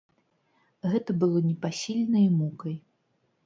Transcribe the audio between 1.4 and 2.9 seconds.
непасільнай мукай.